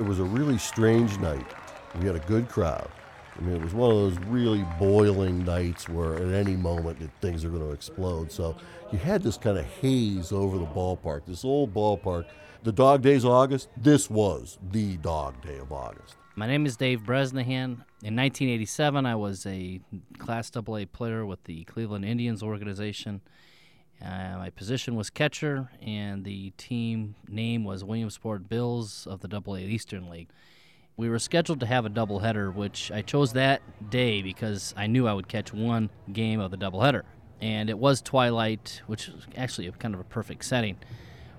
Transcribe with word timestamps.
It 0.00 0.06
was 0.06 0.18
a 0.18 0.24
really 0.24 0.56
strange 0.56 1.18
night. 1.18 1.46
We 2.00 2.06
had 2.06 2.16
a 2.16 2.20
good 2.20 2.48
crowd. 2.48 2.88
I 3.38 3.42
mean, 3.42 3.54
it 3.54 3.62
was 3.62 3.74
one 3.74 3.90
of 3.90 3.96
those 3.98 4.18
really 4.28 4.64
boiling 4.78 5.44
nights 5.44 5.90
where 5.90 6.14
at 6.14 6.32
any 6.32 6.56
moment 6.56 6.98
things 7.20 7.44
are 7.44 7.50
going 7.50 7.60
to 7.60 7.72
explode. 7.72 8.32
So 8.32 8.56
you 8.92 8.98
had 8.98 9.22
this 9.22 9.36
kind 9.36 9.58
of 9.58 9.66
haze 9.66 10.32
over 10.32 10.56
the 10.56 10.64
ballpark, 10.64 11.26
this 11.26 11.44
old 11.44 11.74
ballpark. 11.74 12.24
The 12.62 12.72
dog 12.72 13.02
days 13.02 13.24
of 13.24 13.32
August, 13.32 13.68
this 13.76 14.08
was 14.08 14.58
the 14.70 14.96
dog 14.96 15.38
day 15.42 15.58
of 15.58 15.70
August. 15.70 16.14
My 16.34 16.46
name 16.46 16.64
is 16.64 16.78
Dave 16.78 17.04
Bresnahan. 17.04 17.84
In 18.02 18.16
1987, 18.16 19.04
I 19.04 19.14
was 19.16 19.44
a 19.44 19.80
Class 20.18 20.50
AA 20.56 20.86
player 20.90 21.26
with 21.26 21.44
the 21.44 21.64
Cleveland 21.64 22.06
Indians 22.06 22.42
organization. 22.42 23.20
Uh, 24.04 24.38
my 24.38 24.50
position 24.50 24.94
was 24.96 25.10
catcher, 25.10 25.70
and 25.82 26.24
the 26.24 26.50
team 26.56 27.14
name 27.28 27.64
was 27.64 27.84
Williamsport 27.84 28.48
Bills 28.48 29.06
of 29.06 29.20
the 29.20 29.36
AA 29.36 29.56
Eastern 29.58 30.08
League. 30.08 30.28
We 30.96 31.08
were 31.08 31.18
scheduled 31.18 31.60
to 31.60 31.66
have 31.66 31.84
a 31.84 31.90
doubleheader, 31.90 32.54
which 32.54 32.90
I 32.90 33.02
chose 33.02 33.34
that 33.34 33.62
day 33.90 34.22
because 34.22 34.74
I 34.76 34.86
knew 34.86 35.06
I 35.06 35.12
would 35.12 35.28
catch 35.28 35.52
one 35.52 35.90
game 36.12 36.40
of 36.40 36.50
the 36.50 36.56
doubleheader. 36.56 37.02
And 37.40 37.70
it 37.70 37.78
was 37.78 38.02
twilight, 38.02 38.82
which 38.86 39.08
was 39.08 39.26
actually 39.36 39.66
a 39.66 39.72
kind 39.72 39.94
of 39.94 40.00
a 40.00 40.04
perfect 40.04 40.44
setting. 40.44 40.76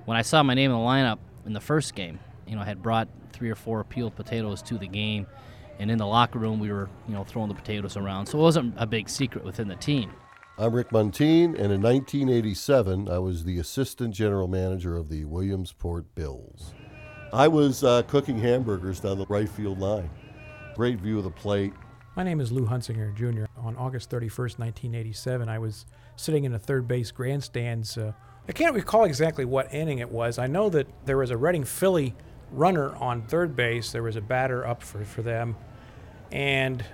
When 0.06 0.18
I 0.18 0.24
saw 0.24 0.42
my 0.42 0.54
name 0.54 0.72
in 0.72 0.78
the 0.78 0.84
lineup 0.84 1.20
in 1.46 1.54
the 1.54 1.62
first 1.62 1.94
game, 1.94 2.20
you 2.48 2.56
know, 2.56 2.62
I 2.62 2.66
had 2.66 2.82
brought 2.82 3.08
three 3.34 3.50
or 3.50 3.56
four 3.56 3.84
peeled 3.84 4.16
potatoes 4.16 4.62
to 4.64 4.78
the 4.78 4.88
game, 4.88 5.28
and 5.80 5.92
in 5.92 5.98
the 5.98 6.08
locker 6.08 6.40
room 6.40 6.60
we 6.60 6.72
were, 6.72 6.90
you 7.08 7.14
know, 7.14 7.24
throwing 7.24 7.50
the 7.50 7.56
potatoes 7.56 7.98
around. 7.98 8.28
So 8.28 8.40
it 8.40 8.42
wasn't 8.42 8.74
a 8.78 8.88
big 8.88 9.10
secret 9.10 9.44
within 9.44 9.68
the 9.68 9.76
team. 9.76 10.12
I'm 10.62 10.76
Rick 10.76 10.90
Muntean, 10.90 11.56
and 11.56 11.74
in 11.74 11.82
1987, 11.82 13.10
I 13.10 13.18
was 13.18 13.46
the 13.46 13.58
assistant 13.58 14.14
general 14.14 14.48
manager 14.48 14.96
of 14.96 15.10
the 15.10 15.26
Williamsport 15.26 16.14
Bills. 16.14 16.76
I 17.34 17.48
was 17.48 17.84
uh, 17.84 18.04
cooking 18.04 18.38
hamburgers 18.38 19.00
down 19.00 19.18
the 19.18 19.26
right 19.26 19.50
field 19.50 19.80
line. 19.80 20.12
Great 20.76 21.00
view 21.00 21.18
of 21.18 21.24
the 21.24 21.32
plate. 21.32 21.74
My 22.16 22.22
name 22.22 22.40
is 22.40 22.52
Lou 22.52 22.68
Hunsinger 22.68 23.12
Jr. 23.16 23.46
On 23.58 23.76
August 23.76 24.12
31st, 24.12 24.60
1987, 24.60 25.50
I 25.50 25.58
was 25.58 25.88
sitting 26.16 26.44
in 26.44 26.52
the 26.52 26.60
third 26.60 26.88
base 26.88 27.10
grandstands. 27.10 27.98
Uh, 27.98 28.14
I 28.48 28.52
can't 28.52 28.76
recall 28.76 29.06
exactly 29.06 29.46
what 29.46 29.74
inning 29.74 29.98
it 29.98 30.12
was. 30.12 30.38
I 30.38 30.46
know 30.46 30.70
that 30.70 30.86
there 31.08 31.18
was 31.18 31.32
a 31.32 31.38
Reading 31.38 31.64
Philly 31.64 32.14
runner 32.52 32.96
on 32.98 33.24
third 33.24 33.56
base. 33.56 33.92
There 33.92 34.04
was 34.04 34.16
a 34.16 34.22
batter 34.22 34.68
up 34.68 34.84
for, 34.84 35.04
for 35.06 35.24
them. 35.24 35.56
And 36.32 36.86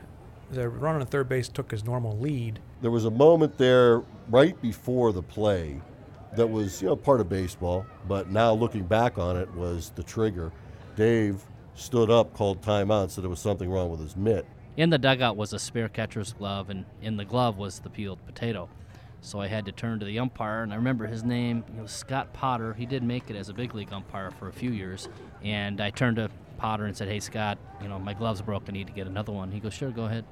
the 0.52 0.70
runner 0.70 1.00
on 1.00 1.06
third 1.06 1.30
base 1.30 1.48
took 1.48 1.72
his 1.72 1.84
normal 1.84 2.18
lead. 2.18 2.60
There 2.82 2.92
was 2.92 3.06
a 3.06 3.12
moment 3.12 3.58
there 3.58 4.04
right 4.30 4.60
before 4.62 5.12
the 5.12 5.24
play 5.24 5.82
that 6.36 6.48
was, 6.48 6.82
you 6.82 6.88
know, 6.88 6.96
part 6.96 7.20
of 7.22 7.30
baseball, 7.30 7.86
but 8.08 8.30
now 8.30 8.54
looking 8.54 8.84
back 8.84 9.18
on 9.18 9.38
it 9.38 9.52
was 9.56 9.92
the 9.96 10.04
trigger. 10.04 10.52
Dave 10.96 11.42
stood 11.76 12.10
up, 12.10 12.34
called 12.34 12.62
timeout, 12.62 13.10
said 13.10 13.24
there 13.24 13.30
was 13.30 13.40
something 13.40 13.70
wrong 13.70 13.90
with 13.90 14.00
his 14.00 14.16
mitt. 14.16 14.46
In 14.76 14.90
the 14.90 14.98
dugout 14.98 15.36
was 15.36 15.54
a 15.54 15.60
spare 15.60 15.90
catcher's 15.90 16.34
glove, 16.34 16.70
and 16.70 16.86
in 17.02 17.18
the 17.18 17.26
glove 17.26 17.58
was 17.58 17.80
the 17.80 17.90
peeled 17.90 18.24
potato. 18.26 18.70
So 19.22 19.42
I 19.42 19.48
had 19.48 19.66
to 19.66 19.72
turn 19.72 20.00
to 20.00 20.06
the 20.06 20.20
umpire, 20.20 20.64
and 20.64 20.72
I 20.72 20.76
remember 20.76 21.08
his 21.08 21.24
name. 21.24 21.64
It 21.78 21.82
was 21.82 21.92
Scott 21.92 22.34
Potter. 22.34 22.74
He 22.74 22.86
did 22.86 23.04
make 23.04 23.30
it 23.30 23.36
as 23.36 23.50
a 23.50 23.54
big 23.54 23.74
league 23.76 23.92
umpire 23.92 24.32
for 24.32 24.48
a 24.48 24.54
few 24.54 24.72
years. 24.72 25.10
And 25.44 25.82
I 25.82 25.90
turned 25.90 26.18
to 26.18 26.30
Potter 26.58 26.86
and 26.86 26.96
said, 26.96 27.08
"Hey 27.08 27.20
Scott, 27.20 27.58
you 27.82 27.88
know 27.88 28.00
my 28.00 28.14
glove's 28.14 28.42
broke. 28.42 28.64
I 28.68 28.72
need 28.72 28.88
to 28.88 28.94
get 28.94 29.08
another 29.08 29.32
one." 29.32 29.52
He 29.52 29.60
goes, 29.60 29.74
"Sure, 29.74 29.92
go 29.92 30.06
ahead." 30.06 30.26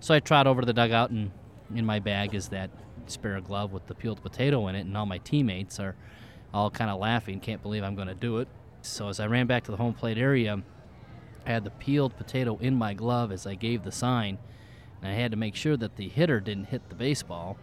So 0.00 0.14
I 0.14 0.20
trot 0.20 0.46
over 0.46 0.60
to 0.60 0.66
the 0.66 0.72
dugout, 0.72 1.10
and 1.10 1.30
in 1.74 1.86
my 1.86 1.98
bag 1.98 2.34
is 2.34 2.48
that 2.48 2.70
spare 3.06 3.40
glove 3.40 3.72
with 3.72 3.86
the 3.86 3.94
peeled 3.94 4.22
potato 4.22 4.68
in 4.68 4.74
it, 4.74 4.80
and 4.80 4.96
all 4.96 5.06
my 5.06 5.18
teammates 5.18 5.80
are 5.80 5.96
all 6.52 6.70
kind 6.70 6.90
of 6.90 7.00
laughing. 7.00 7.40
Can't 7.40 7.62
believe 7.62 7.82
I'm 7.82 7.94
going 7.94 8.08
to 8.08 8.14
do 8.14 8.38
it. 8.38 8.48
So 8.82 9.08
as 9.08 9.18
I 9.18 9.26
ran 9.26 9.46
back 9.46 9.64
to 9.64 9.70
the 9.70 9.78
home 9.78 9.94
plate 9.94 10.18
area, 10.18 10.62
I 11.46 11.50
had 11.50 11.64
the 11.64 11.70
peeled 11.70 12.16
potato 12.16 12.58
in 12.58 12.74
my 12.74 12.94
glove 12.94 13.32
as 13.32 13.46
I 13.46 13.54
gave 13.54 13.82
the 13.82 13.92
sign, 13.92 14.38
and 15.00 15.10
I 15.10 15.14
had 15.14 15.30
to 15.30 15.36
make 15.36 15.56
sure 15.56 15.76
that 15.76 15.96
the 15.96 16.08
hitter 16.08 16.40
didn't 16.40 16.66
hit 16.66 16.88
the 16.88 16.94
baseball. 16.94 17.56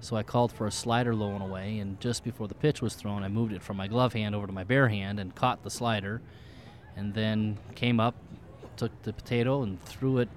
So 0.00 0.16
I 0.16 0.22
called 0.22 0.52
for 0.52 0.66
a 0.66 0.70
slider 0.70 1.14
low 1.14 1.32
and 1.34 1.42
away, 1.42 1.78
and 1.78 2.00
just 2.00 2.22
before 2.22 2.46
the 2.46 2.54
pitch 2.54 2.80
was 2.80 2.94
thrown, 2.94 3.22
I 3.22 3.28
moved 3.28 3.52
it 3.52 3.62
from 3.62 3.76
my 3.76 3.88
glove 3.88 4.12
hand 4.12 4.34
over 4.34 4.46
to 4.46 4.52
my 4.52 4.64
bare 4.64 4.88
hand 4.88 5.18
and 5.18 5.34
caught 5.34 5.62
the 5.64 5.70
slider, 5.70 6.22
and 6.96 7.14
then 7.14 7.58
came 7.74 7.98
up, 7.98 8.14
took 8.76 8.92
the 9.02 9.12
potato, 9.12 9.62
and 9.62 9.82
threw 9.82 10.18
it 10.18 10.28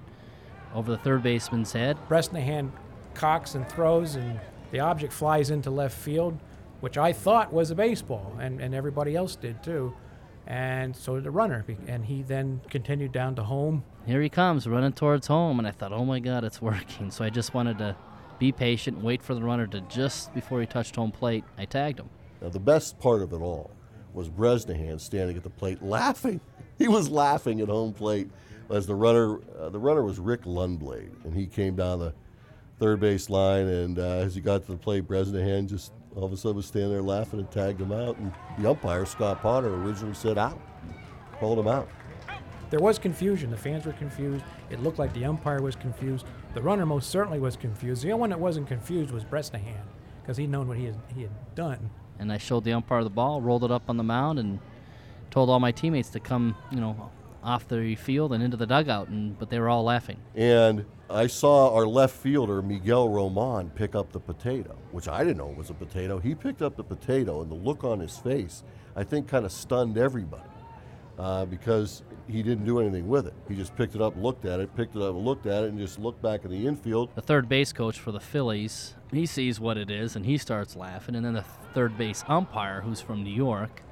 over 0.74 0.90
the 0.90 0.98
third 0.98 1.22
baseman's 1.22 1.72
head. 1.72 1.96
Bresnahan 2.08 2.72
cocks 3.14 3.54
and 3.54 3.68
throws, 3.68 4.16
and 4.16 4.40
the 4.72 4.80
object 4.80 5.12
flies 5.12 5.50
into 5.50 5.70
left 5.70 5.96
field, 5.96 6.38
which 6.80 6.98
I 6.98 7.12
thought 7.12 7.52
was 7.52 7.70
a 7.70 7.74
baseball, 7.74 8.36
and, 8.40 8.60
and 8.60 8.74
everybody 8.74 9.14
else 9.14 9.36
did 9.36 9.62
too. 9.62 9.94
And 10.44 10.96
so 10.96 11.14
did 11.14 11.24
the 11.24 11.30
runner, 11.30 11.64
and 11.86 12.04
he 12.04 12.22
then 12.22 12.62
continued 12.68 13.12
down 13.12 13.36
to 13.36 13.44
home. 13.44 13.84
Here 14.06 14.20
he 14.20 14.28
comes, 14.28 14.66
running 14.66 14.92
towards 14.92 15.28
home, 15.28 15.60
and 15.60 15.68
I 15.68 15.70
thought, 15.70 15.92
oh 15.92 16.04
my 16.04 16.18
God, 16.18 16.42
it's 16.42 16.60
working. 16.60 17.10
So 17.12 17.24
I 17.24 17.30
just 17.30 17.54
wanted 17.54 17.78
to 17.78 17.94
be 18.42 18.50
patient, 18.50 19.00
wait 19.00 19.22
for 19.22 19.34
the 19.34 19.40
runner 19.40 19.68
to 19.68 19.80
just 19.82 20.34
before 20.34 20.60
he 20.60 20.66
touched 20.66 20.96
home 20.96 21.12
plate. 21.12 21.44
I 21.56 21.64
tagged 21.64 22.00
him. 22.00 22.10
Now, 22.40 22.48
the 22.48 22.58
best 22.58 22.98
part 22.98 23.22
of 23.22 23.32
it 23.32 23.36
all 23.36 23.70
was 24.14 24.28
Bresnahan 24.28 24.98
standing 24.98 25.36
at 25.36 25.44
the 25.44 25.50
plate 25.50 25.80
laughing. 25.82 26.40
He 26.78 26.88
was 26.88 27.08
laughing 27.08 27.60
at 27.60 27.68
home 27.68 27.92
plate 27.92 28.28
as 28.68 28.86
the 28.86 28.94
runner, 28.94 29.38
uh, 29.56 29.68
the 29.68 29.78
runner 29.78 30.02
was 30.02 30.18
Rick 30.18 30.42
Lundblade, 30.42 31.24
and 31.24 31.32
he 31.32 31.46
came 31.46 31.76
down 31.76 32.00
the 32.00 32.12
third 32.80 32.98
base 32.98 33.30
line, 33.30 33.66
and 33.68 33.98
uh, 34.00 34.02
as 34.02 34.34
he 34.34 34.40
got 34.40 34.64
to 34.66 34.72
the 34.72 34.78
plate, 34.78 35.06
Bresnahan 35.06 35.68
just 35.68 35.92
all 36.16 36.24
of 36.24 36.32
a 36.32 36.36
sudden 36.36 36.56
was 36.56 36.66
standing 36.66 36.90
there 36.90 37.02
laughing 37.02 37.38
and 37.38 37.48
tagged 37.52 37.80
him 37.80 37.92
out, 37.92 38.16
and 38.16 38.32
the 38.58 38.68
umpire, 38.68 39.04
Scott 39.04 39.42
Potter, 39.42 39.72
originally 39.72 40.14
said 40.14 40.38
out, 40.38 40.60
called 41.38 41.58
him 41.58 41.68
out. 41.68 41.88
There 42.72 42.80
was 42.80 42.98
confusion. 42.98 43.50
The 43.50 43.56
fans 43.58 43.84
were 43.84 43.92
confused. 43.92 44.42
It 44.70 44.82
looked 44.82 44.98
like 44.98 45.12
the 45.12 45.26
umpire 45.26 45.60
was 45.60 45.76
confused. 45.76 46.24
The 46.54 46.62
runner 46.62 46.86
most 46.86 47.10
certainly 47.10 47.38
was 47.38 47.54
confused. 47.54 48.02
The 48.02 48.12
only 48.12 48.20
one 48.20 48.30
that 48.30 48.40
wasn't 48.40 48.66
confused 48.66 49.10
was 49.10 49.24
Bresnahan 49.24 49.82
because 50.22 50.38
he'd 50.38 50.48
known 50.48 50.68
what 50.68 50.78
he 50.78 50.86
had, 50.86 50.96
he 51.14 51.20
had 51.20 51.54
done. 51.54 51.90
And 52.18 52.32
I 52.32 52.38
showed 52.38 52.64
the 52.64 52.72
umpire 52.72 53.04
the 53.04 53.10
ball, 53.10 53.42
rolled 53.42 53.62
it 53.62 53.70
up 53.70 53.90
on 53.90 53.98
the 53.98 54.02
mound, 54.02 54.38
and 54.38 54.58
told 55.30 55.50
all 55.50 55.60
my 55.60 55.70
teammates 55.70 56.08
to 56.10 56.20
come, 56.20 56.56
you 56.70 56.80
know, 56.80 57.10
off 57.44 57.68
the 57.68 57.94
field 57.94 58.32
and 58.32 58.42
into 58.42 58.56
the 58.56 58.66
dugout, 58.66 59.08
and 59.08 59.38
but 59.38 59.50
they 59.50 59.58
were 59.58 59.68
all 59.68 59.84
laughing. 59.84 60.16
And 60.34 60.86
I 61.10 61.26
saw 61.26 61.74
our 61.74 61.86
left 61.86 62.16
fielder 62.16 62.62
Miguel 62.62 63.10
Roman 63.10 63.68
pick 63.68 63.94
up 63.94 64.12
the 64.12 64.20
potato, 64.20 64.78
which 64.92 65.08
I 65.08 65.24
didn't 65.24 65.36
know 65.36 65.48
was 65.48 65.68
a 65.68 65.74
potato. 65.74 66.18
He 66.18 66.34
picked 66.34 66.62
up 66.62 66.76
the 66.76 66.84
potato, 66.84 67.42
and 67.42 67.50
the 67.50 67.54
look 67.54 67.84
on 67.84 68.00
his 68.00 68.16
face, 68.16 68.62
I 68.96 69.04
think, 69.04 69.28
kind 69.28 69.44
of 69.44 69.52
stunned 69.52 69.98
everybody 69.98 70.44
uh, 71.18 71.44
because 71.44 72.02
he 72.28 72.42
didn't 72.42 72.64
do 72.64 72.80
anything 72.80 73.08
with 73.08 73.26
it. 73.26 73.34
He 73.48 73.54
just 73.54 73.74
picked 73.76 73.94
it 73.94 74.00
up, 74.00 74.16
looked 74.16 74.44
at 74.44 74.60
it, 74.60 74.74
picked 74.76 74.96
it 74.96 75.02
up, 75.02 75.14
looked 75.14 75.46
at 75.46 75.64
it, 75.64 75.70
and 75.70 75.78
just 75.78 75.98
looked 75.98 76.22
back 76.22 76.44
in 76.44 76.50
the 76.50 76.66
infield. 76.66 77.10
The 77.14 77.22
third 77.22 77.48
base 77.48 77.72
coach 77.72 77.98
for 77.98 78.12
the 78.12 78.20
Phillies, 78.20 78.94
he 79.10 79.26
sees 79.26 79.60
what 79.60 79.76
it 79.76 79.90
is 79.90 80.16
and 80.16 80.24
he 80.24 80.38
starts 80.38 80.76
laughing. 80.76 81.14
And 81.14 81.24
then 81.24 81.34
the 81.34 81.44
third 81.74 81.98
base 81.98 82.24
umpire, 82.28 82.80
who's 82.80 83.00
from 83.00 83.22
New 83.22 83.34
York, 83.34 83.82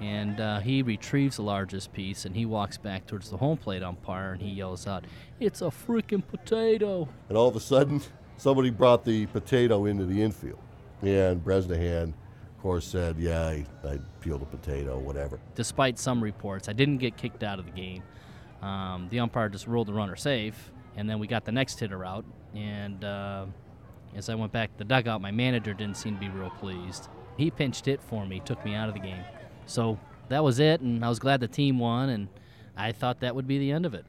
and 0.00 0.40
uh, 0.40 0.60
he 0.60 0.82
retrieves 0.82 1.36
the 1.36 1.42
largest 1.42 1.92
piece 1.92 2.24
and 2.24 2.36
he 2.36 2.46
walks 2.46 2.78
back 2.78 3.06
towards 3.06 3.30
the 3.30 3.36
home 3.36 3.56
plate 3.56 3.82
umpire 3.82 4.32
and 4.32 4.42
he 4.42 4.50
yells 4.50 4.86
out, 4.86 5.04
"It's 5.40 5.60
a 5.60 5.66
freaking 5.66 6.22
potato!" 6.26 7.08
And 7.28 7.36
all 7.36 7.48
of 7.48 7.56
a 7.56 7.60
sudden, 7.60 8.00
somebody 8.36 8.70
brought 8.70 9.04
the 9.04 9.26
potato 9.26 9.86
into 9.86 10.06
the 10.06 10.22
infield, 10.22 10.60
and 11.02 11.42
Bresnahan 11.42 12.14
course, 12.60 12.86
said, 12.86 13.18
yeah, 13.18 13.46
I, 13.46 13.64
I 13.84 13.98
peeled 14.20 14.42
a 14.42 14.46
potato, 14.46 14.98
whatever. 14.98 15.40
Despite 15.54 15.98
some 15.98 16.22
reports, 16.22 16.68
I 16.68 16.72
didn't 16.72 16.98
get 16.98 17.16
kicked 17.16 17.42
out 17.42 17.58
of 17.58 17.66
the 17.66 17.72
game. 17.72 18.02
Um, 18.62 19.08
the 19.10 19.20
umpire 19.20 19.48
just 19.48 19.66
ruled 19.66 19.88
the 19.88 19.92
runner 19.92 20.16
safe, 20.16 20.72
and 20.96 21.08
then 21.08 21.18
we 21.18 21.26
got 21.26 21.44
the 21.44 21.52
next 21.52 21.78
hitter 21.78 22.04
out. 22.04 22.24
And 22.54 23.04
uh, 23.04 23.46
as 24.16 24.28
I 24.28 24.34
went 24.34 24.52
back 24.52 24.72
to 24.72 24.78
the 24.78 24.84
dugout, 24.84 25.20
my 25.20 25.30
manager 25.30 25.72
didn't 25.74 25.96
seem 25.96 26.14
to 26.14 26.20
be 26.20 26.28
real 26.28 26.50
pleased. 26.50 27.08
He 27.36 27.50
pinched 27.50 27.86
it 27.86 28.02
for 28.02 28.26
me, 28.26 28.40
took 28.44 28.64
me 28.64 28.74
out 28.74 28.88
of 28.88 28.94
the 28.94 29.00
game. 29.00 29.22
So 29.66 29.98
that 30.28 30.42
was 30.42 30.58
it, 30.58 30.80
and 30.80 31.04
I 31.04 31.08
was 31.08 31.18
glad 31.18 31.40
the 31.40 31.48
team 31.48 31.78
won, 31.78 32.08
and 32.08 32.28
I 32.76 32.92
thought 32.92 33.20
that 33.20 33.34
would 33.34 33.46
be 33.46 33.58
the 33.58 33.70
end 33.70 33.86
of 33.86 33.94
it. 33.94 34.06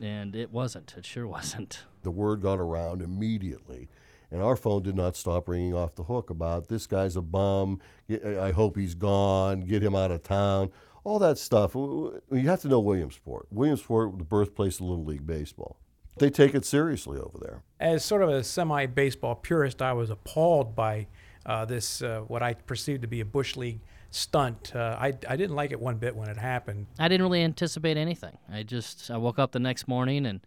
And 0.00 0.34
it 0.34 0.50
wasn't. 0.50 0.94
It 0.96 1.04
sure 1.04 1.26
wasn't. 1.36 1.84
The 2.02 2.10
word 2.10 2.40
got 2.40 2.58
around 2.58 3.02
immediately 3.02 3.88
and 4.30 4.42
our 4.42 4.56
phone 4.56 4.82
did 4.82 4.96
not 4.96 5.16
stop 5.16 5.48
ringing 5.48 5.74
off 5.74 5.94
the 5.94 6.04
hook 6.04 6.30
about 6.30 6.68
this 6.68 6.86
guy's 6.86 7.16
a 7.16 7.22
bum. 7.22 7.80
I 8.10 8.50
hope 8.50 8.76
he's 8.76 8.94
gone. 8.94 9.62
Get 9.62 9.82
him 9.82 9.94
out 9.94 10.10
of 10.10 10.22
town. 10.22 10.70
All 11.02 11.18
that 11.18 11.38
stuff. 11.38 11.74
You 11.74 12.20
have 12.30 12.60
to 12.62 12.68
know 12.68 12.80
Williamsport. 12.80 13.46
Williamsport, 13.50 14.18
the 14.18 14.24
birthplace 14.24 14.76
of 14.80 14.86
Little 14.86 15.04
League 15.04 15.26
Baseball. 15.26 15.78
They 16.18 16.28
take 16.28 16.54
it 16.54 16.64
seriously 16.66 17.18
over 17.18 17.38
there. 17.38 17.62
As 17.78 18.04
sort 18.04 18.22
of 18.22 18.28
a 18.28 18.44
semi 18.44 18.86
baseball 18.86 19.34
purist, 19.34 19.80
I 19.80 19.94
was 19.94 20.10
appalled 20.10 20.76
by 20.76 21.06
uh, 21.46 21.64
this, 21.64 22.02
uh, 22.02 22.20
what 22.28 22.42
I 22.42 22.54
perceived 22.54 23.02
to 23.02 23.08
be 23.08 23.20
a 23.20 23.24
Bush 23.24 23.56
League 23.56 23.80
stunt. 24.10 24.74
Uh, 24.74 24.96
I, 24.98 25.14
I 25.28 25.36
didn't 25.36 25.56
like 25.56 25.72
it 25.72 25.80
one 25.80 25.96
bit 25.96 26.14
when 26.14 26.28
it 26.28 26.36
happened. 26.36 26.86
I 26.98 27.08
didn't 27.08 27.24
really 27.24 27.42
anticipate 27.42 27.96
anything. 27.96 28.36
I 28.52 28.62
just 28.62 29.10
I 29.10 29.16
woke 29.16 29.38
up 29.38 29.52
the 29.52 29.60
next 29.60 29.88
morning 29.88 30.26
and 30.26 30.40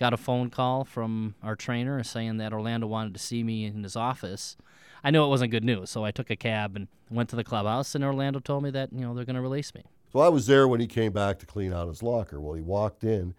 got 0.00 0.14
a 0.14 0.16
phone 0.16 0.48
call 0.48 0.84
from 0.84 1.34
our 1.42 1.54
trainer 1.54 2.02
saying 2.02 2.38
that 2.38 2.54
Orlando 2.54 2.86
wanted 2.86 3.12
to 3.12 3.20
see 3.20 3.44
me 3.44 3.66
in 3.66 3.84
his 3.84 3.94
office. 3.94 4.56
I 5.04 5.10
knew 5.10 5.22
it 5.22 5.28
wasn't 5.28 5.50
good 5.50 5.62
news, 5.62 5.90
so 5.90 6.04
I 6.04 6.10
took 6.10 6.30
a 6.30 6.36
cab 6.36 6.74
and 6.74 6.88
went 7.10 7.28
to 7.28 7.36
the 7.36 7.44
clubhouse, 7.44 7.94
and 7.94 8.02
Orlando 8.02 8.40
told 8.40 8.62
me 8.62 8.70
that 8.70 8.92
you 8.92 9.02
know 9.02 9.14
they're 9.14 9.26
going 9.26 9.36
to 9.36 9.42
release 9.42 9.74
me. 9.74 9.82
So 10.12 10.18
I 10.18 10.28
was 10.28 10.46
there 10.46 10.66
when 10.66 10.80
he 10.80 10.86
came 10.86 11.12
back 11.12 11.38
to 11.38 11.46
clean 11.46 11.72
out 11.72 11.88
his 11.88 12.02
locker. 12.02 12.40
Well, 12.40 12.54
he 12.54 12.62
walked 12.62 13.04
in, 13.04 13.34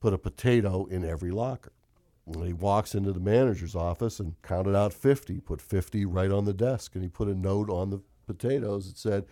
put 0.00 0.14
a 0.14 0.18
potato 0.18 0.86
in 0.86 1.04
every 1.04 1.30
locker. 1.30 1.72
And 2.26 2.44
he 2.44 2.52
walks 2.52 2.94
into 2.94 3.12
the 3.12 3.20
manager's 3.20 3.74
office 3.74 4.18
and 4.18 4.40
counted 4.42 4.74
out 4.74 4.92
50, 4.92 5.40
put 5.40 5.60
50 5.60 6.06
right 6.06 6.30
on 6.30 6.44
the 6.44 6.54
desk, 6.54 6.94
and 6.94 7.04
he 7.04 7.08
put 7.08 7.28
a 7.28 7.34
note 7.34 7.68
on 7.68 7.90
the 7.90 8.00
potatoes 8.26 8.88
that 8.88 8.98
said, 8.98 9.26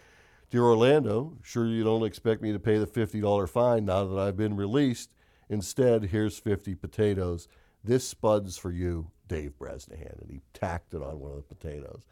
Dear 0.51 0.65
Orlando, 0.65 1.37
sure 1.43 1.67
you 1.67 1.83
don't 1.83 2.05
expect 2.05 2.43
me 2.43 2.53
to 2.53 2.59
pay 2.59 2.79
the 2.79 2.87
$50 2.87 3.49
fine 3.49 3.87
now 3.87 4.05
that 4.05 4.21
I've 4.21 4.37
been 4.37 4.55
released. 4.55 5.11
Instead, 5.49 6.05
here's 6.05 6.39
50 6.39 6.75
potatoes. 6.75 7.49
This 7.83 8.07
spud's 8.07 8.57
for 8.57 8.71
you, 8.71 9.11
Dave 9.29 9.59
Bresnahan. 9.59 10.19
And 10.21 10.31
he 10.31 10.41
tacked 10.53 10.95
it 10.95 11.03
on 11.03 11.21
one 11.21 11.33
of 11.33 11.37
the 11.37 11.55
potatoes. 11.55 12.07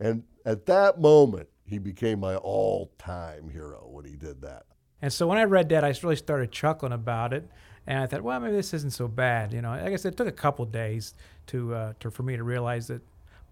And 0.00 0.24
at 0.44 0.66
that 0.66 1.00
moment, 1.00 1.48
he 1.64 1.78
became 1.78 2.20
my 2.20 2.36
all 2.36 2.92
time 2.98 3.48
hero 3.48 3.86
when 3.88 4.04
he 4.04 4.16
did 4.16 4.42
that. 4.42 4.66
And 5.00 5.12
so 5.12 5.26
when 5.26 5.38
I 5.38 5.44
read 5.44 5.68
that, 5.70 5.84
I 5.84 5.94
really 6.02 6.16
started 6.16 6.50
chuckling 6.52 6.92
about 6.92 7.32
it. 7.32 7.48
And 7.86 7.98
I 7.98 8.06
thought, 8.06 8.22
well, 8.22 8.38
maybe 8.38 8.54
this 8.54 8.72
isn't 8.74 8.92
so 8.92 9.08
bad. 9.08 9.52
You 9.52 9.62
know, 9.62 9.70
like 9.70 9.82
I 9.82 9.90
guess 9.90 10.04
it 10.04 10.16
took 10.16 10.28
a 10.28 10.32
couple 10.32 10.64
days 10.64 11.14
to, 11.48 11.74
uh, 11.74 11.92
to 12.00 12.10
for 12.10 12.22
me 12.22 12.36
to 12.36 12.44
realize 12.44 12.86
that 12.88 13.02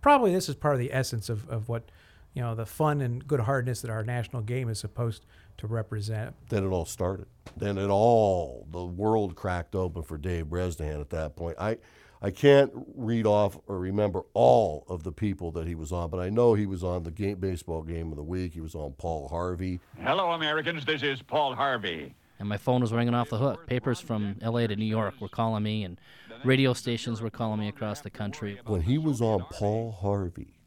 probably 0.00 0.33
this 0.33 0.49
is 0.49 0.55
part 0.55 0.75
of 0.75 0.81
the 0.81 0.93
essence 0.93 1.29
of, 1.29 1.49
of 1.49 1.69
what 1.69 1.91
you 2.35 2.43
know 2.43 2.55
the 2.55 2.67
fun 2.67 3.00
and 3.00 3.27
good 3.27 3.41
heartedness 3.41 3.82
that 3.82 3.91
our 3.91 4.05
national 4.05 4.43
game 4.43 4.69
is 4.69 4.79
supposed 4.79 5.27
to 5.59 5.67
represent. 5.67 6.35
Then 6.49 6.65
it 6.65 6.69
all 6.69 6.85
started. 6.85 7.27
Then 7.56 7.79
it 7.79 7.88
all 7.88 8.67
the 8.71 8.85
world 8.85 9.37
cracked 9.37 9.75
open 9.75 10.03
for 10.03 10.17
Dave 10.19 10.49
Bresnahan 10.49 11.00
at 11.00 11.11
that 11.11 11.37
point. 11.37 11.56
I 11.59 11.79
I 12.23 12.31
can't 12.31 12.71
read 12.94 13.27
off 13.27 13.59
or 13.67 13.79
remember 13.79 14.23
all 14.35 14.85
of 14.88 15.05
the 15.05 15.12
people 15.12 15.50
that 15.53 15.67
he 15.67 15.75
was 15.75 15.91
on, 15.91 16.11
but 16.11 16.21
I 16.21 16.29
know 16.29 16.53
he 16.53 16.67
was 16.67 16.85
on 16.85 17.03
the 17.03 17.11
game, 17.11 17.38
baseball 17.38 17.82
game 17.82 18.11
of 18.11 18.17
the 18.17 18.23
week. 18.23 18.53
He 18.53 18.61
was 18.61 18.75
on 18.75 18.93
Paul 18.93 19.29
Harvey. 19.29 19.81
Hello, 19.99 20.33
Americans. 20.33 20.85
This 20.85 21.03
is 21.03 21.23
Paul 21.23 21.55
Harvey. 21.55 22.15
And 22.38 22.47
my 22.49 22.59
phone 22.59 22.83
was 22.83 22.93
ringing 22.93 23.15
off 23.15 23.31
the 23.31 23.38
hook. 23.38 23.67
Papers 23.67 24.00
from 24.00 24.37
LA 24.43 24.67
to 24.67 24.76
New 24.76 24.85
York 24.85 25.15
were 25.21 25.29
calling 25.29 25.62
me, 25.62 25.85
and 25.85 25.99
radio 26.44 26.75
stations 26.75 27.23
were 27.23 27.31
calling 27.31 27.61
me 27.61 27.69
across 27.69 28.00
the 28.00 28.11
country. 28.11 28.59
When 28.65 28.83
he 28.83 28.99
was 28.99 29.23
on 29.23 29.44
Paul 29.50 29.93
Harvey, 29.93 30.60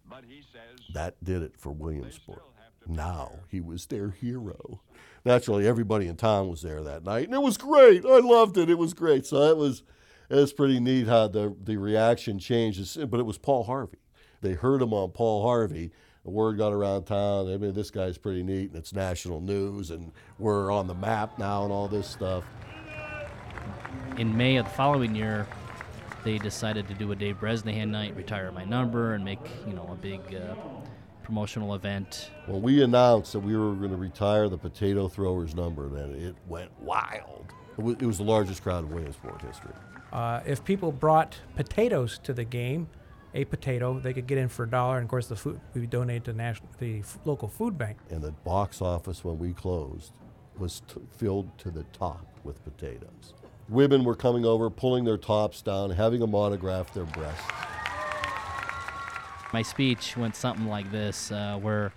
that 0.93 1.23
did 1.23 1.41
it 1.41 1.53
for 1.57 1.71
Williamsport. 1.71 2.43
Now 2.87 3.39
he 3.49 3.61
was 3.61 3.85
their 3.85 4.09
hero. 4.09 4.81
Naturally, 5.25 5.65
everybody 5.67 6.07
in 6.07 6.17
town 6.17 6.49
was 6.49 6.61
there 6.61 6.83
that 6.83 7.03
night, 7.03 7.25
and 7.25 7.33
it 7.33 7.41
was 7.41 7.57
great. 7.57 8.05
I 8.05 8.19
loved 8.19 8.57
it. 8.57 8.69
It 8.69 8.77
was 8.77 8.93
great. 8.93 9.25
So 9.25 9.37
it 9.43 9.55
was, 9.55 9.83
it 10.29 10.35
was 10.35 10.51
pretty 10.51 10.79
neat 10.79 11.07
how 11.07 11.29
the 11.29 11.55
the 11.63 11.77
reaction 11.77 12.39
changed. 12.39 13.09
But 13.09 13.19
it 13.19 13.25
was 13.25 13.37
Paul 13.37 13.63
Harvey. 13.63 13.99
They 14.41 14.53
heard 14.53 14.81
him 14.81 14.93
on 14.93 15.11
Paul 15.11 15.43
Harvey. 15.43 15.91
The 16.25 16.31
word 16.31 16.57
got 16.57 16.73
around 16.73 17.05
town. 17.05 17.51
I 17.51 17.57
mean, 17.57 17.73
this 17.73 17.91
guy's 17.91 18.17
pretty 18.17 18.43
neat, 18.43 18.69
and 18.69 18.75
it's 18.75 18.93
national 18.93 19.41
news, 19.41 19.91
and 19.91 20.11
we're 20.37 20.71
on 20.71 20.87
the 20.87 20.95
map 20.95 21.37
now, 21.39 21.63
and 21.63 21.71
all 21.71 21.87
this 21.87 22.07
stuff. 22.07 22.43
In 24.17 24.35
May 24.35 24.57
of 24.57 24.65
the 24.65 24.71
following 24.71 25.15
year, 25.15 25.47
they 26.23 26.37
decided 26.37 26.87
to 26.87 26.93
do 26.93 27.11
a 27.11 27.15
Dave 27.15 27.39
Bresnahan 27.39 27.91
night, 27.91 28.15
retire 28.15 28.51
my 28.51 28.65
number, 28.65 29.13
and 29.13 29.23
make 29.23 29.39
you 29.67 29.73
know 29.73 29.87
a 29.91 29.95
big 29.95 30.21
uh, 30.35 30.55
promotional 31.23 31.75
event. 31.75 32.31
Well, 32.47 32.61
we 32.61 32.83
announced 32.83 33.33
that 33.33 33.39
we 33.39 33.55
were 33.55 33.73
going 33.73 33.91
to 33.91 33.97
retire 33.97 34.49
the 34.49 34.57
potato 34.57 35.07
throwers 35.07 35.55
number, 35.55 35.89
then 35.89 36.11
it 36.15 36.35
went 36.47 36.71
wild. 36.81 37.53
It 37.77 37.81
was, 37.83 37.95
it 37.95 38.05
was 38.05 38.17
the 38.17 38.23
largest 38.23 38.61
crowd 38.63 38.85
in 38.85 38.91
Williamsport 38.91 39.41
history. 39.41 39.73
Uh, 40.11 40.41
if 40.45 40.63
people 40.63 40.91
brought 40.91 41.35
potatoes 41.55 42.19
to 42.23 42.33
the 42.33 42.43
game, 42.43 42.87
a 43.33 43.45
potato, 43.45 43.99
they 43.99 44.13
could 44.13 44.27
get 44.27 44.37
in 44.37 44.47
for 44.47 44.63
a 44.63 44.69
dollar, 44.69 44.97
and 44.97 45.05
of 45.05 45.09
course 45.09 45.27
the 45.27 45.35
food 45.35 45.59
we 45.73 45.87
donate 45.87 46.23
to 46.25 46.33
national, 46.33 46.69
the 46.77 46.99
f- 46.99 47.17
local 47.25 47.47
food 47.47 47.77
bank. 47.77 47.97
And 48.11 48.21
the 48.21 48.31
box 48.31 48.79
office 48.79 49.23
when 49.23 49.39
we 49.39 49.53
closed 49.53 50.13
was 50.59 50.83
t- 50.87 51.01
filled 51.17 51.57
to 51.57 51.71
the 51.71 51.83
top 51.93 52.27
with 52.43 52.63
potatoes. 52.63 53.33
Women 53.69 54.03
were 54.03 54.15
coming 54.15 54.45
over, 54.45 54.69
pulling 54.69 55.05
their 55.05 55.17
tops 55.17 55.61
down, 55.61 55.91
having 55.91 56.19
them 56.19 56.35
autograph 56.35 56.93
their 56.93 57.05
breasts. 57.05 57.43
My 59.53 59.61
speech 59.61 60.17
went 60.17 60.35
something 60.35 60.67
like 60.67 60.91
this, 60.91 61.31
uh, 61.31 61.57
where 61.61 61.93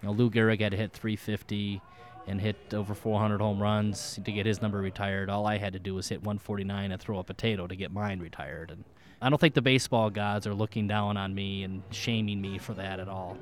you 0.00 0.08
know 0.08 0.14
Lou 0.14 0.30
Gehrig 0.30 0.60
had 0.60 0.70
to 0.72 0.78
hit 0.78 0.92
350 0.92 1.82
and 2.26 2.40
hit 2.40 2.56
over 2.72 2.94
400 2.94 3.40
home 3.40 3.60
runs 3.60 4.18
to 4.24 4.32
get 4.32 4.46
his 4.46 4.62
number 4.62 4.78
retired. 4.78 5.28
All 5.28 5.46
I 5.46 5.58
had 5.58 5.72
to 5.72 5.78
do 5.78 5.94
was 5.94 6.08
hit 6.08 6.20
149 6.20 6.92
and 6.92 7.00
throw 7.00 7.18
a 7.18 7.24
potato 7.24 7.66
to 7.66 7.74
get 7.74 7.92
mine 7.92 8.20
retired. 8.20 8.70
And 8.70 8.84
I 9.20 9.28
don't 9.28 9.40
think 9.40 9.54
the 9.54 9.62
baseball 9.62 10.10
gods 10.10 10.46
are 10.46 10.54
looking 10.54 10.86
down 10.86 11.16
on 11.16 11.34
me 11.34 11.64
and 11.64 11.82
shaming 11.90 12.40
me 12.40 12.58
for 12.58 12.74
that 12.74 13.00
at 13.00 13.08
all. 13.08 13.36